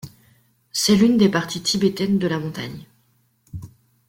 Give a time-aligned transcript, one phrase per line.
[0.71, 2.87] C'est l'une des parties tibétaines de la montagne.